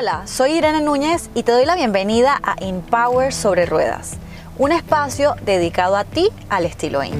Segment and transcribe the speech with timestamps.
[0.00, 4.16] Hola, soy Irene Núñez y te doy la bienvenida a Empower sobre Ruedas,
[4.56, 7.12] un espacio dedicado a ti al estilo IN.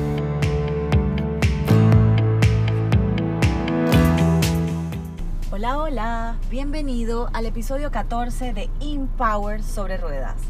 [5.50, 10.40] Hola, hola, bienvenido al episodio 14 de Empower sobre Ruedas.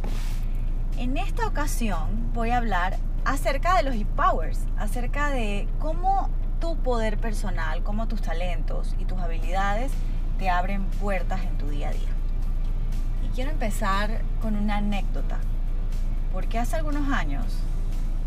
[0.99, 7.19] En esta ocasión voy a hablar acerca de los Empowers, acerca de cómo tu poder
[7.19, 9.91] personal, cómo tus talentos y tus habilidades
[10.39, 12.20] te abren puertas en tu día a día.
[13.41, 15.39] Quiero empezar con una anécdota,
[16.31, 17.47] porque hace algunos años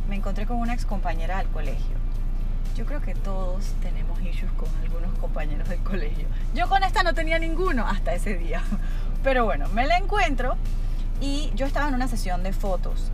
[0.09, 1.97] me encontré con una ex compañera del colegio.
[2.75, 6.25] Yo creo que todos tenemos issues con algunos compañeros del colegio.
[6.55, 8.63] Yo con esta no tenía ninguno hasta ese día.
[9.23, 10.55] Pero bueno, me la encuentro
[11.21, 13.11] y yo estaba en una sesión de fotos.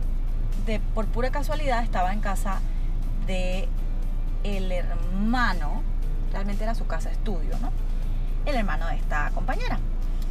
[0.64, 2.62] De, por pura casualidad estaba en casa
[3.26, 3.68] de
[4.42, 5.82] el hermano,
[6.32, 7.70] realmente era su casa estudio, ¿no?
[8.46, 9.78] el hermano de esta compañera.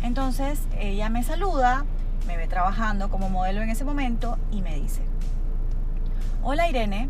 [0.02, 1.86] Entonces ella me saluda,
[2.26, 5.02] me ve trabajando como modelo en ese momento y me dice,
[6.42, 7.10] hola Irene,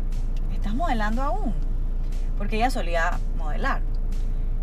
[0.52, 1.54] ¿estás modelando aún?
[2.36, 3.82] Porque ella solía modelar.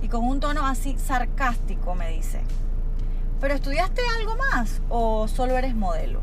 [0.01, 2.41] Y con un tono así sarcástico me dice,
[3.39, 6.21] ¿pero estudiaste algo más o solo eres modelo?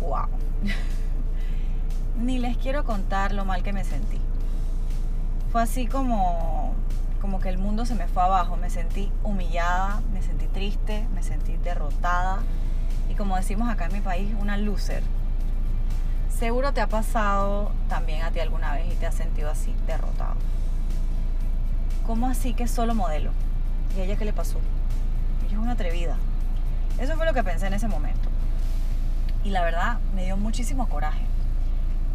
[0.00, 0.28] ¡Wow!
[2.20, 4.20] Ni les quiero contar lo mal que me sentí.
[5.50, 6.74] Fue así como
[7.20, 11.22] como que el mundo se me fue abajo, me sentí humillada, me sentí triste, me
[11.22, 12.38] sentí derrotada
[13.08, 15.02] y como decimos acá en mi país, una loser.
[16.28, 20.36] Seguro te ha pasado también a ti alguna vez y te has sentido así, derrotado.
[22.06, 23.32] ¿Cómo así que solo modelo?
[23.96, 24.58] ¿Y a ella qué le pasó?
[25.44, 26.16] Ella es una atrevida.
[26.98, 28.28] Eso fue lo que pensé en ese momento.
[29.42, 31.24] Y la verdad me dio muchísimo coraje.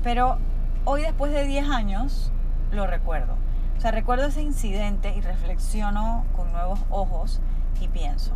[0.04, 0.38] Pero
[0.86, 2.32] hoy después de 10 años
[2.72, 3.43] lo recuerdo
[3.82, 7.42] sea, recuerdo ese incidente y reflexiono con nuevos ojos
[7.82, 8.32] y pienso,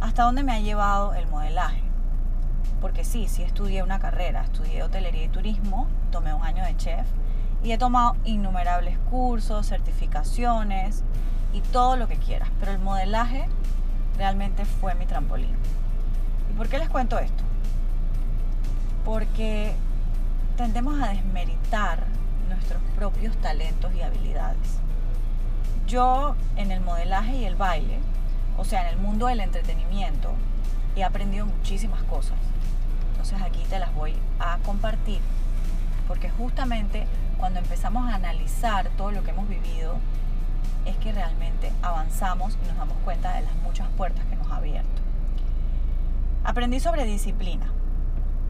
[0.00, 1.82] ¿hasta dónde me ha llevado el modelaje?
[2.80, 7.06] Porque sí, sí estudié una carrera, estudié hotelería y turismo, tomé un año de chef
[7.62, 11.04] y he tomado innumerables cursos, certificaciones
[11.52, 13.46] y todo lo que quieras, pero el modelaje
[14.16, 15.54] realmente fue mi trampolín.
[16.50, 17.44] ¿Y por qué les cuento esto?
[19.04, 19.74] Porque
[20.56, 22.04] tendemos a desmeritar
[22.62, 24.78] nuestros propios talentos y habilidades.
[25.88, 27.98] Yo en el modelaje y el baile,
[28.56, 30.30] o sea, en el mundo del entretenimiento,
[30.94, 32.38] he aprendido muchísimas cosas.
[33.10, 35.20] Entonces aquí te las voy a compartir,
[36.06, 37.06] porque justamente
[37.36, 39.96] cuando empezamos a analizar todo lo que hemos vivido,
[40.84, 44.56] es que realmente avanzamos y nos damos cuenta de las muchas puertas que nos ha
[44.56, 45.02] abierto.
[46.44, 47.66] Aprendí sobre disciplina,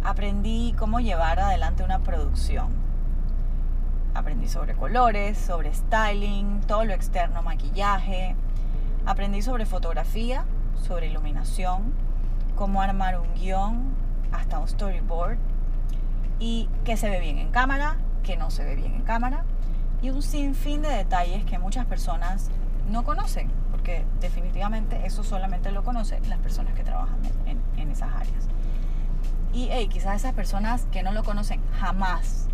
[0.04, 2.81] aprendí cómo llevar adelante una producción,
[4.14, 8.36] Aprendí sobre colores, sobre styling, todo lo externo, maquillaje.
[9.06, 10.44] Aprendí sobre fotografía,
[10.86, 11.94] sobre iluminación,
[12.54, 13.94] cómo armar un guion,
[14.30, 15.38] hasta un storyboard.
[16.38, 19.44] Y qué se ve bien en cámara, qué no se ve bien en cámara.
[20.02, 22.50] Y un sinfín de detalles que muchas personas
[22.90, 28.48] no conocen, porque definitivamente eso solamente lo conocen las personas que trabajan en, esas áreas.
[29.54, 32.48] Y quizás esas personas que no lo conocen jamás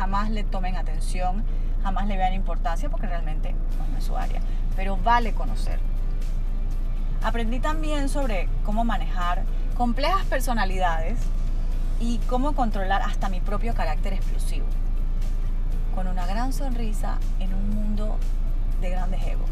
[0.00, 1.44] jamás le tomen atención,
[1.82, 3.54] jamás le vean importancia porque realmente
[3.92, 4.40] no es su área.
[4.74, 5.78] Pero vale conocer.
[7.22, 9.42] Aprendí también sobre cómo manejar
[9.76, 11.18] complejas personalidades
[12.00, 14.64] y cómo controlar hasta mi propio carácter explosivo.
[15.94, 18.16] Con una gran sonrisa en un mundo
[18.80, 19.50] de grandes egos.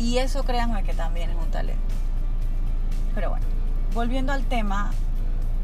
[0.00, 1.94] Y eso créanme que también es un talento.
[3.14, 3.46] Pero bueno,
[3.94, 4.90] volviendo al tema,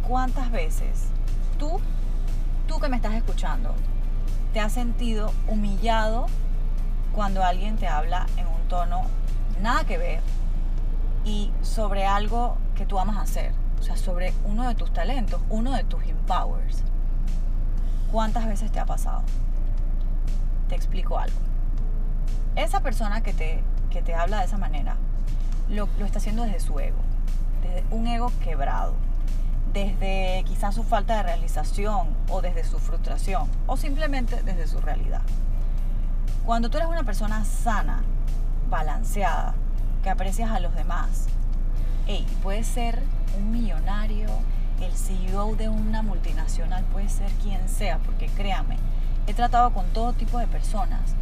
[0.07, 1.09] ¿cuántas veces
[1.59, 1.81] tú,
[2.69, 3.75] tú que me estás escuchando,
[4.53, 6.27] te has sentido humillado
[7.15, 9.03] cuando alguien te habla en un tono
[9.61, 10.21] nada que ver
[11.25, 15.73] y sobre algo que tú amas hacer, o sea, sobre uno de tus talentos, uno
[15.73, 16.83] de tus empowers.
[18.13, 19.23] ¿Cuántas veces te ha pasado?
[20.69, 21.39] Te explico algo.
[22.55, 24.97] Esa persona que te, que te habla de esa manera
[25.69, 26.99] lo, lo está haciendo desde su ego,
[27.63, 28.95] desde un ego quebrado
[29.73, 35.23] desde quizás su falta de realización o desde su frustración o simplemente desde su realidad.
[36.45, 38.03] Cuando tú eres una persona sana,
[38.71, 39.55] balanceada,
[40.03, 41.27] que aprecias a los demás,
[42.07, 43.03] hey, puedes ser
[43.37, 44.29] un millonario,
[44.81, 48.77] el CEO de una multinacional, puede ser quien sea, porque créame,
[49.27, 51.15] he tratado con todo tipo de personas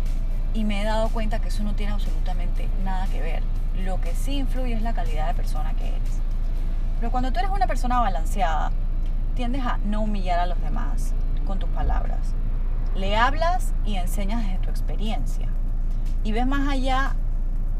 [0.52, 3.42] y me he dado cuenta que eso no tiene absolutamente nada que ver.
[3.82, 6.20] Lo que sí influye es la calidad de persona que eres.
[6.98, 8.70] Pero cuando tú eres una persona balanceada,
[9.34, 11.12] tiendes a no humillar a los demás
[11.46, 12.34] con tus palabras.
[12.94, 15.48] Le hablas y enseñas desde tu experiencia.
[16.22, 17.14] Y ves más allá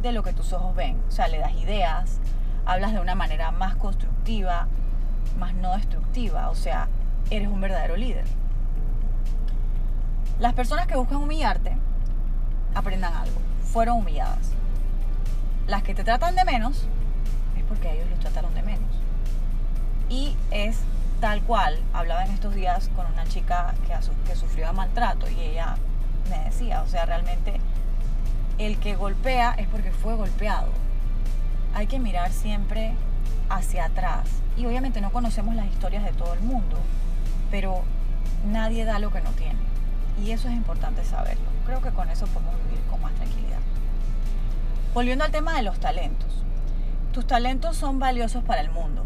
[0.02, 1.00] de lo que tus ojos ven.
[1.08, 2.20] O sea, le das ideas,
[2.66, 4.66] hablas de una manera más constructiva,
[5.38, 6.88] más no destructiva, o sea,
[7.30, 8.24] eres un verdadero líder.
[10.38, 11.76] Las personas que buscan humillarte,
[12.74, 14.52] aprendan algo, fueron humilladas.
[15.66, 16.86] Las que te tratan de menos,
[17.56, 19.03] es porque ellos los trataron de menos.
[20.08, 20.76] Y es
[21.20, 23.94] tal cual, hablaba en estos días con una chica que,
[24.26, 25.76] que sufrió maltrato y ella
[26.30, 27.60] me decía, o sea, realmente
[28.58, 30.68] el que golpea es porque fue golpeado.
[31.74, 32.94] Hay que mirar siempre
[33.48, 34.28] hacia atrás.
[34.56, 36.76] Y obviamente no conocemos las historias de todo el mundo,
[37.50, 37.82] pero
[38.46, 39.58] nadie da lo que no tiene.
[40.22, 41.44] Y eso es importante saberlo.
[41.66, 43.58] Creo que con eso podemos vivir con más tranquilidad.
[44.92, 46.28] Volviendo al tema de los talentos.
[47.12, 49.04] Tus talentos son valiosos para el mundo.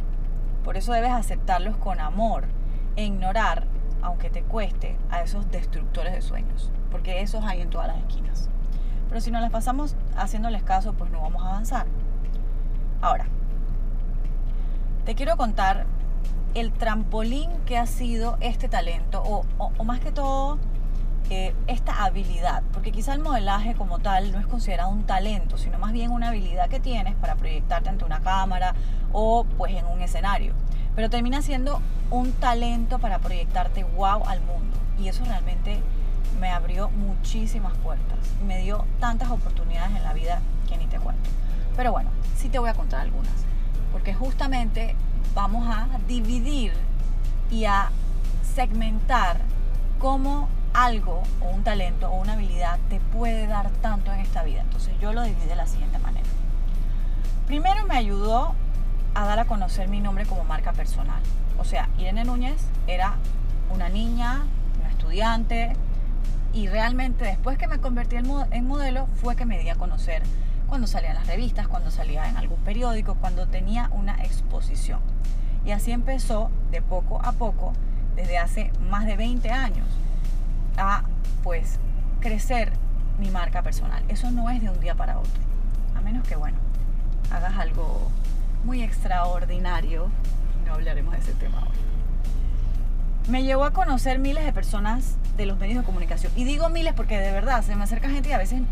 [0.69, 2.45] Por eso debes aceptarlos con amor
[2.95, 3.65] e ignorar,
[4.03, 6.71] aunque te cueste, a esos destructores de sueños.
[6.91, 8.51] Porque esos hay en todas las esquinas.
[9.09, 11.87] Pero si no las pasamos haciéndoles caso, pues no vamos a avanzar.
[13.01, 13.29] Ahora,
[15.07, 15.87] te quiero contar
[16.53, 20.59] el trampolín que ha sido este talento, o, más que todo,
[21.31, 25.79] eh, esta habilidad, porque quizá el modelaje como tal no es considerado un talento, sino
[25.79, 28.75] más bien una habilidad que tienes para proyectarte ante una cámara
[29.13, 30.55] o pues en un escenario,
[30.95, 34.79] pero termina siendo un talento para proyectarte wow al mundo.
[34.99, 35.83] Y eso realmente
[36.41, 41.29] me abrió muchísimas puertas, me dio tantas oportunidades en la vida que ni te cuento.
[41.77, 43.33] Pero bueno, sí te voy a contar algunas,
[43.93, 44.95] porque justamente
[45.35, 46.73] vamos a dividir
[47.51, 47.91] y a
[48.55, 49.39] segmentar
[49.99, 54.61] cómo algo o un talento o una habilidad te puede dar tanto en esta vida.
[54.61, 56.27] Entonces yo lo dividí de la siguiente manera.
[57.47, 58.55] Primero me ayudó
[59.15, 61.21] a dar a conocer mi nombre como marca personal.
[61.59, 63.17] O sea, Irene Núñez era
[63.75, 64.45] una niña,
[64.81, 65.75] una estudiante,
[66.53, 70.23] y realmente después que me convertí en modelo fue que me di a conocer
[70.67, 75.01] cuando salía en las revistas, cuando salía en algún periódico, cuando tenía una exposición.
[75.65, 77.73] Y así empezó de poco a poco,
[78.15, 79.87] desde hace más de 20 años,
[80.79, 81.03] a
[81.43, 81.79] pues
[82.21, 82.73] crecer
[83.19, 84.03] mi marca personal.
[84.09, 85.41] Eso no es de un día para otro,
[85.97, 86.57] a menos que bueno,
[87.31, 88.11] hagas algo
[88.65, 90.09] muy extraordinario.
[90.67, 91.79] No hablaremos de ese tema hoy.
[93.29, 96.33] Me llevó a conocer miles de personas de los medios de comunicación.
[96.35, 98.63] Y digo miles porque de verdad se me acerca gente y a veces,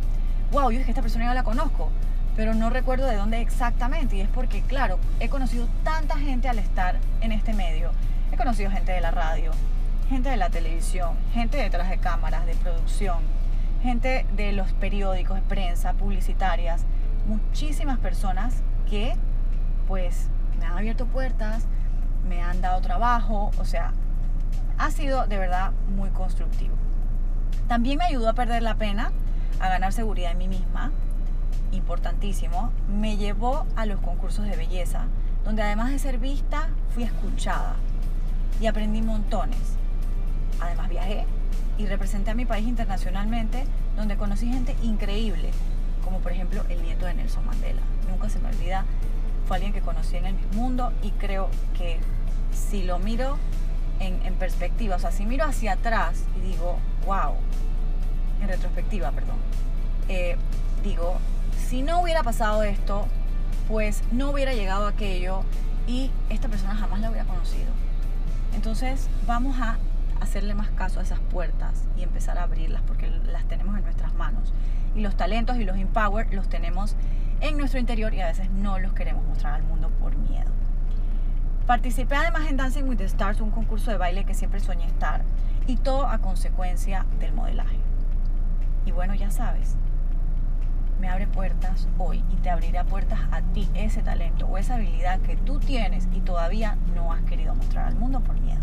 [0.51, 1.91] wow, yo es que esta persona ya la conozco,
[2.37, 4.17] pero no recuerdo de dónde exactamente.
[4.17, 7.91] Y es porque, claro, he conocido tanta gente al estar en este medio.
[8.33, 9.53] He conocido gente de la radio,
[10.09, 13.19] gente de la televisión, gente detrás de cámaras, de producción,
[13.83, 16.85] gente de los periódicos, prensa, publicitarias,
[17.27, 19.15] muchísimas personas que
[19.89, 21.67] pues me han abierto puertas,
[22.29, 23.93] me han dado trabajo, o sea,
[24.79, 26.75] ha sido de verdad muy constructivo.
[27.69, 29.13] También me ayudó a perder la pena,
[29.59, 30.93] a ganar seguridad en mí misma,
[31.73, 32.73] importantísimo.
[32.89, 35.07] Me llevó a los concursos de belleza,
[35.45, 37.75] donde además de ser vista, fui escuchada
[38.61, 39.77] y aprendí montones.
[40.61, 41.25] Además viajé
[41.79, 43.65] y representé a mi país internacionalmente,
[43.97, 45.51] donde conocí gente increíble,
[46.05, 47.83] como por ejemplo el nieto de Nelson Mandela.
[48.09, 48.85] Nunca se me olvida,
[49.47, 51.99] fue alguien que conocí en el mismo mundo y creo que
[52.53, 53.37] si lo miro
[54.01, 54.97] en, perspectiva.
[54.97, 57.35] O sea, si miro hacia atrás y digo, wow,
[58.43, 59.37] en retrospectiva, perdón,
[60.09, 60.37] eh,
[60.83, 61.19] digo,
[61.69, 63.07] si no hubiera pasado esto,
[63.69, 65.43] pues no hubiera llegado aquello
[65.87, 67.71] y esta persona jamás la hubiera conocido.
[68.55, 69.79] Entonces vamos a
[70.21, 74.15] hacerle más caso a esas puertas y empezar a abrirlas porque las tenemos en nuestras
[74.15, 74.53] manos.
[74.95, 76.97] Y los talentos y los empower los tenemos
[77.41, 80.51] en nuestro interior y a veces no los queremos mostrar al mundo por miedo.
[81.67, 85.23] Participé además en Dancing with the Stars, un concurso de baile que siempre soñé estar,
[85.67, 87.77] y todo a consecuencia del modelaje.
[88.85, 89.77] Y bueno, ya sabes,
[91.01, 95.21] me abre puertas hoy y te abrirá puertas a ti ese talento o esa habilidad
[95.21, 98.61] que tú tienes y todavía no has querido mostrar al mundo por miedo.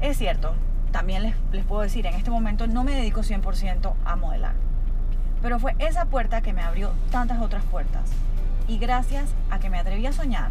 [0.00, 0.54] Es cierto,
[0.92, 4.54] también les, les puedo decir, en este momento no me dedico 100% a modelar,
[5.42, 8.10] pero fue esa puerta que me abrió tantas otras puertas.
[8.68, 10.50] Y gracias a que me atreví a soñar,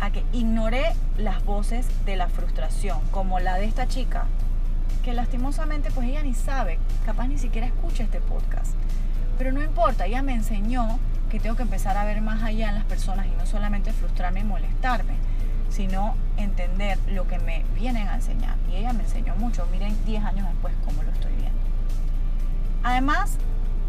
[0.00, 0.84] a que ignoré
[1.16, 4.26] las voces de la frustración, como la de esta chica,
[5.04, 8.72] que lastimosamente pues ella ni sabe, capaz ni siquiera escucha este podcast.
[9.38, 10.98] Pero no importa, ella me enseñó
[11.30, 14.40] que tengo que empezar a ver más allá en las personas y no solamente frustrarme
[14.40, 15.14] y molestarme,
[15.74, 18.56] sino entender lo que me vienen a enseñar.
[18.70, 21.58] Y ella me enseñó mucho, miren 10 años después cómo lo estoy viendo.
[22.84, 23.38] Además,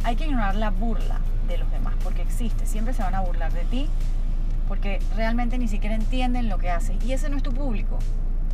[0.04, 3.54] hay que ignorar la burla de los demás, porque existe, siempre se van a burlar
[3.54, 3.88] de ti,
[4.68, 8.00] porque realmente ni siquiera entienden lo que haces y ese no es tu público.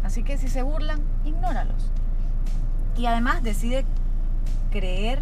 [0.04, 1.90] Así que si se burlan, ignóralos.
[2.98, 3.86] Y además decide
[4.72, 5.22] creer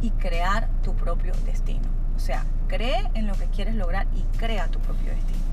[0.00, 1.88] y crear tu propio destino.
[2.16, 5.47] O sea, cree en lo que quieres lograr y crea tu propio destino.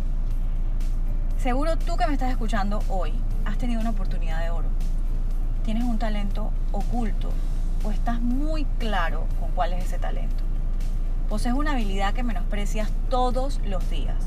[1.46, 3.14] Seguro tú que me estás escuchando hoy
[3.46, 4.68] has tenido una oportunidad de oro.
[5.64, 7.30] Tienes un talento oculto
[7.84, 10.44] o estás muy claro con cuál es ese talento.
[11.30, 14.18] Posees una habilidad que menosprecias todos los días.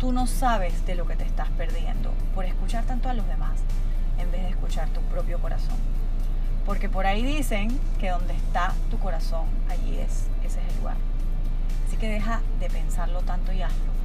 [0.00, 3.60] Tú no sabes de lo que te estás perdiendo por escuchar tanto a los demás
[4.18, 5.76] en vez de escuchar tu propio corazón.
[6.66, 10.96] Porque por ahí dicen que donde está tu corazón, allí es, ese es el lugar.
[11.86, 14.03] Así que deja de pensarlo tanto y hazlo.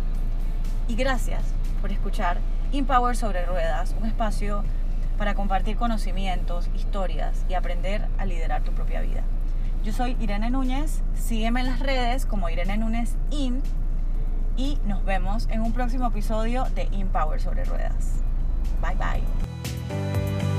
[0.89, 1.43] Y gracias
[1.81, 2.39] por escuchar
[2.73, 4.63] Empower sobre Ruedas, un espacio
[5.19, 9.21] para compartir conocimientos, historias y aprender a liderar tu propia vida.
[9.83, 13.61] Yo soy Irene Núñez, sígueme en las redes como Irene Núñez In
[14.57, 18.23] y nos vemos en un próximo episodio de Empower sobre Ruedas.
[18.81, 20.58] Bye bye.